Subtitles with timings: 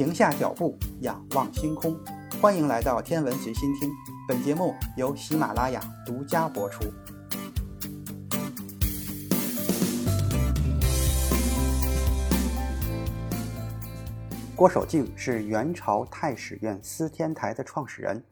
[0.00, 1.94] 停下脚步，仰望星空。
[2.40, 3.90] 欢迎来到天文随心听，
[4.26, 6.90] 本节目由喜马拉雅独家播出。
[14.56, 18.24] 郭守敬是元朝太史院司天台的创始人。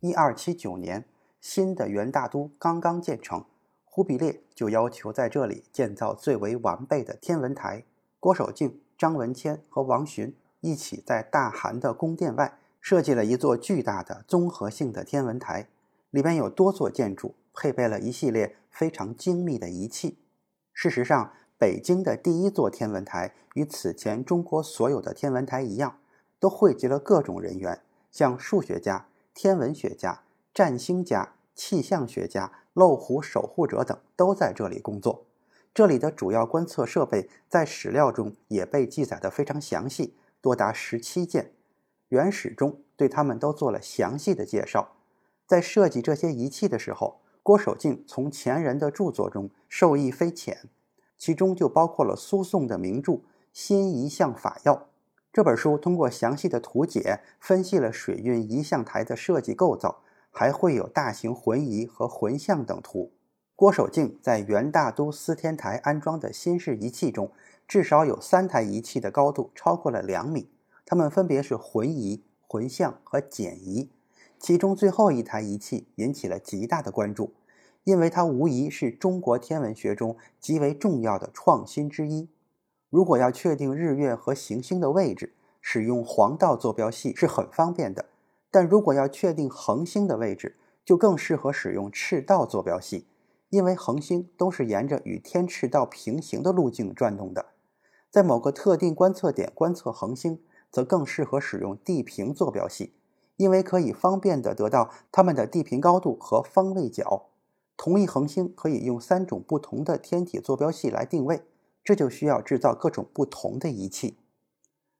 [0.00, 1.04] 一二七九年，
[1.40, 3.44] 新的元大都刚刚建成，
[3.84, 7.84] 忽必烈就要求在这里建造最为完备的天文台。
[8.18, 15.68] 郭守敬、张文谦和王洵一起在大汗的宫殿外设计了一座巨大的综合性的天文台，
[16.10, 20.16] 里边有多座建筑，配备了一系列非常精密的仪器。
[20.72, 25.98] 事实上，北京的第一座天文台与此前中国所有的天文台一样，
[26.40, 30.22] 都汇集了各种人员，像数学家、天文学家、
[30.54, 35.26] 占星家、气象学家、漏壶守护者等都在这里工作。
[35.74, 41.52] 这里的主要观测设备在史料中也被记载得非常详细，多达十七件。
[42.10, 44.92] 原始中对他们都做了详细的介绍。
[45.46, 50.68] 在设计这些仪器的时候，郭守敬从前人的著作中受益匪浅，
[51.16, 53.12] 其中就包括了苏颂的名著
[53.54, 54.76] 《新仪象法要》。
[55.32, 63.12] 这本书通过详细的图解分析了水运仪象台的设计构造，还会有大型浑仪和浑象等图。
[63.56, 67.30] 郭守敬在元大都司天台安装的新式仪器中，
[67.66, 70.48] 至少有三台仪器的高度超过了两米，
[70.84, 73.90] 它们分别是浑仪、浑象和简仪。
[74.38, 77.32] 其中最后一台仪器引起了极大的关注，
[77.84, 82.28] 因为它无疑是中国天文学中极为重要的创新之一。
[82.90, 88.04] 如果要确定日月和行星的位置，使用黄道坐标系是很方便的；
[88.50, 93.06] 但如果要确定恒星的位置，就更适合使用赤道坐标系。
[93.48, 97.46] 因为恒星都是沿着与天赤道平行的路径转动的，
[98.14, 102.94] 在某个特定观测点观测恒星，则更适合使用地平坐标系，
[103.36, 107.30] 因为可以方便地得到它们的地平高度和方位角。
[107.76, 111.42] 同一恒星可以用三种不同的天体坐标系来定位，
[111.82, 114.16] 这就需要制造各种不同的仪器。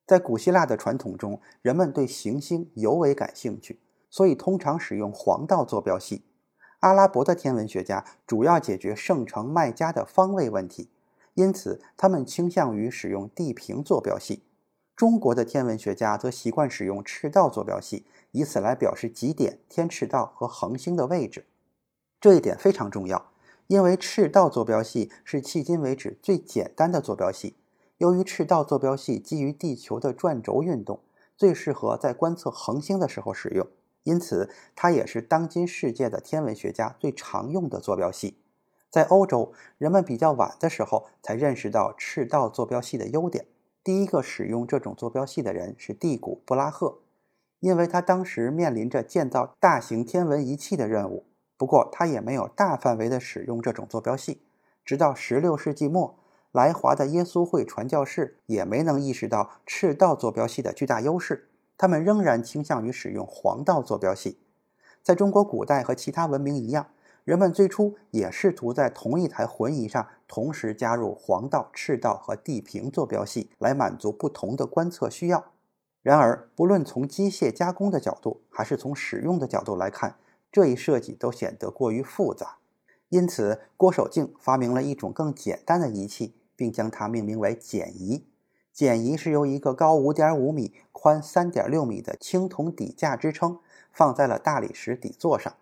[0.05, 3.79] 在古希腊的传统中，人们对行星尤为感兴趣，
[4.11, 6.25] 所以通常使用黄道坐标系。
[6.81, 10.91] 阿拉伯的天文学家主要解决圣城麦加的方位问题，
[11.35, 14.45] 因此他们倾向于使用地平坐标系。
[14.97, 21.47] 中国的天文学家则习惯使用赤道坐标系，以此来表示极点、天赤道和恒星的位置。
[22.21, 23.33] 这一点非常重要，
[23.67, 27.57] 因为赤道坐标系是迄今为止最简单的坐标系。
[27.99, 31.01] 由于赤道坐标系基于地球的转轴运动，
[31.37, 33.67] 最适合在观测恒星的时候使用。
[34.05, 38.37] 因此，它也是当今世界的天文学家最常用的坐标系。
[38.95, 43.45] 在欧洲，人们比较晚的时候才认识到赤道坐标系的优点。
[43.83, 46.99] 第一个使用这种坐标系的人是第古·布拉赫，
[47.59, 51.27] 因为他当时面临着建造大型天文仪器的任务。
[51.57, 54.43] 不过，他也没有大范围的使用这种坐标系。
[54.85, 56.15] 直到16世纪末，
[56.53, 61.49] 来华的耶稣会传教士也没能意识到赤道坐标系的巨大优势。
[61.77, 64.39] 他们仍然倾向于使用黄道坐标系。
[65.03, 66.87] 在中国古代和其他文明一样，
[67.25, 75.53] 人们最初也试图在同一台浑仪上同时加入黄道、赤道和地平坐标系，来满足不同的观测需要。
[76.03, 80.17] 然而，不论从机械加工的角度，还是从使用的角度来看，
[80.53, 82.59] 这一设计都显得过于复杂。
[83.09, 88.27] 因此，郭守敬发明了一种更简单的仪器，并将它命名为简仪。
[88.71, 95.55] 简仪是由一个高五点五米、宽三点六米的青铜底架支撑，放在了大理石底座上。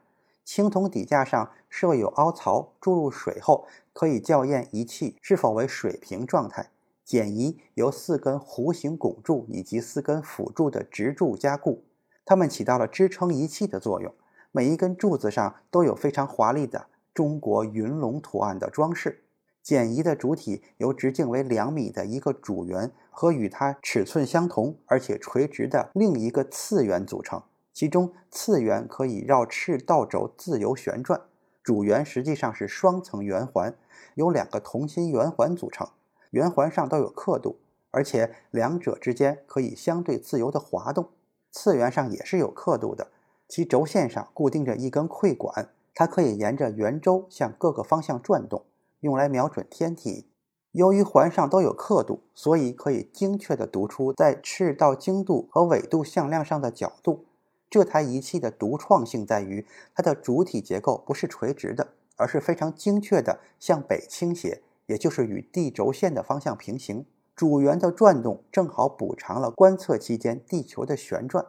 [0.45, 6.71] 青铜底架上设有凹槽，注入水后可以校验仪器是否为水平状态。
[7.05, 11.85] 简仪由四根弧形拱柱以及四根辅助的直柱加固，
[12.25, 14.15] 它们起到了支撑仪器的作用。
[14.51, 19.25] 每一根柱子上都有非常华丽的中国云龙图案的装饰。
[19.63, 31.21] 简仪的主体由直径为两米的一个主圆和与它尺寸相同而且垂直的另一个次圆组成，其中次圆可以绕赤道轴自由旋转。
[31.63, 33.75] 主圆实际上是双层圆环，
[34.15, 35.89] 由两个同心圆环组成，
[36.31, 37.61] 圆环上都有刻度，
[37.93, 41.11] 而且两者之间可以相对自由地滑动。
[41.53, 43.13] 次圆上也是有刻度的，
[43.47, 48.65] 其轴线上固定着一根馈管，它可以沿着圆周向各个方向转动。
[49.01, 50.27] 用来瞄准天体，
[50.73, 57.27] 由于环上都有刻度，所以可以精确地读出在赤道经度和纬度向量上的角度。
[57.73, 67.07] 这台仪器的独创性在于，它的主体结构不是垂直的，而是非常精确地向北倾斜，也就是与地轴线的方向平行。
[67.35, 71.47] 主圆的转动正好补偿了观测期间地球的旋转，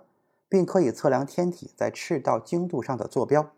[0.47, 3.51] 并可以测量天体在赤道经度上的坐标。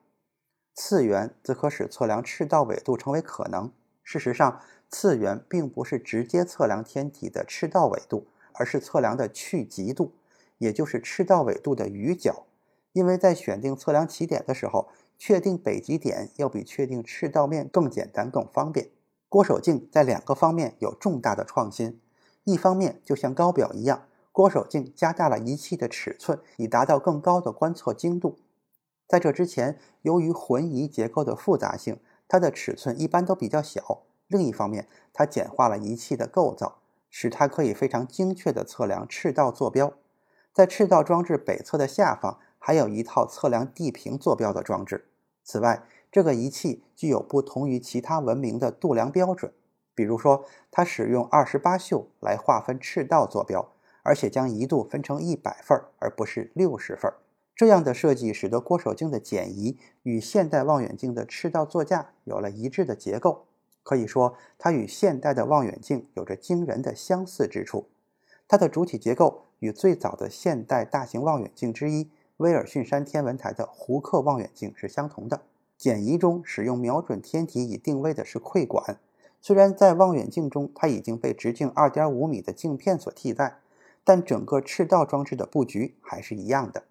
[0.73, 3.71] 次圆则可使测量赤道纬度成为可能。
[4.03, 4.59] 事实上，
[4.89, 10.13] 次圆并不是直接测量天体的赤道纬度，而是测量的去极度，
[10.57, 12.47] 也就是赤道纬度的余角。
[12.95, 14.87] 因为在选定测量起点的时候，
[15.17, 18.89] 确定北极点要比确定赤道面更简单、更方便。
[19.27, 21.99] 郭守敬在两个方面有重大的创新。
[22.45, 28.37] 一方面，就像高表一样，郭守敬加大了仪器的尺寸，以达到更高的观测精度。
[29.05, 31.99] 在这之前，由于浑仪结构的复杂性，
[32.29, 34.03] 它的尺寸一般都比较小。
[34.27, 36.77] 另一方面，它简化了仪器的构造，
[37.09, 39.91] 使它可以非常精确地测量赤道坐标。
[40.53, 45.05] 在赤道装置北侧的下方，还有一套测量地平坐标的装置。
[45.43, 49.53] 此外，这个仪器具有不同于其他文明的度量标准，
[49.93, 53.71] 比如说，它使用二十八宿来划分赤道坐标，
[54.01, 57.13] 而且将一度分成一百份，而不是六十份。
[57.55, 63.45] 这样的设计使得郭守敬的简仪与现代望远镜的赤道座架有了一致的结构。
[63.83, 67.89] 可以说，它与现代的望远镜有着惊人的相似之处。
[68.47, 75.41] 它的主体结构与最早的现代大型望远镜之一威尔逊山天文台的胡克望远镜是相同的。
[75.77, 78.99] 简仪中使用瞄准天体以定位的是窥管，
[79.41, 83.59] 虽然在望远镜中它已经被直径2.5米的镜片所替代，
[84.03, 86.83] 但整个赤道装置的布局还是一样的。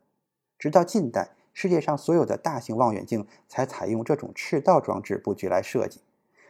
[0.58, 6.00] 直到近代，世界上所有的大型望远镜才采用这种赤道装置布局来设计。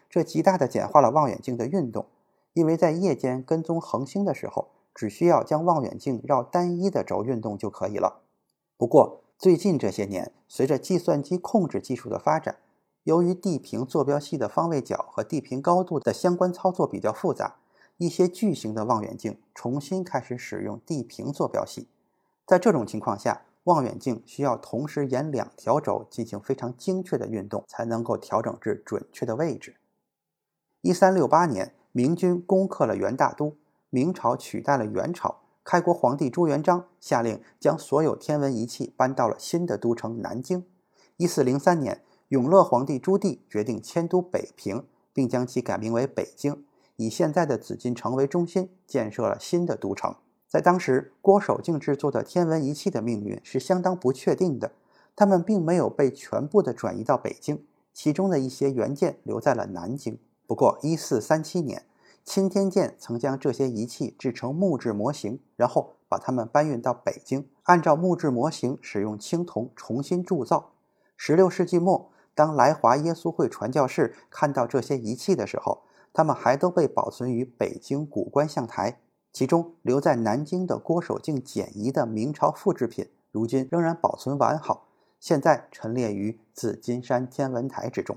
[0.09, 2.07] 这极大地简化了望远镜的运动，
[2.53, 8.21] 因为在夜间跟踪恒星的时候，只需要将望远镜绕单一的轴运动就可以了。
[8.77, 12.57] 不过，最近这些年，随着计算机控制技术的发展，
[13.05, 17.57] 由于地平坐标系的方位角和地平高度的相关操作比较复杂，
[17.99, 21.89] 一些巨型的望远镜重新开始使用地平坐标系。
[22.45, 29.77] 在这种情况下，望远镜需要同时沿两条轴进行非常精确的运动，才能够调整至准确的位置。
[30.83, 33.57] 一三六八年，明军攻克了元大都，
[33.89, 35.44] 明朝取代了元朝。
[35.65, 40.65] 开国皇帝朱元璋下令将所有天文仪器搬到了新的都城南京。
[41.17, 44.85] 一四零三年，永乐皇帝朱棣决定迁都北平，
[45.15, 46.65] 并将其改名为北京，
[46.97, 50.15] 以现在的紫禁城为中心，建设了新的都城。
[50.47, 54.73] 在当时，郭守敬制作的天文仪器的命运是相当不确定的。
[55.17, 60.19] 他们并没有被全部的转移到北京，其中的一些原件留在了南京。
[60.47, 61.85] 不过，一四三七年，
[62.25, 70.73] 钦天监曾将这些仪器制成木质模型，然后把它们搬运到北京，按照木质模型使用青铜重新铸造。
[71.17, 75.83] 十六世纪末，当来华耶稣会传教士看到这些仪器的时候，
[76.13, 79.01] 他们还都被保存于北京古观象台。
[79.33, 84.87] 其中留在南京的郭守敬简仪的明朝复制品，如今仍然保存完好，
[85.21, 88.17] 现在陈列于紫金山天文台之中。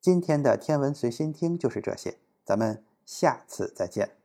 [0.00, 4.23] 今天的天文随心听就是这些，咱们下次再见。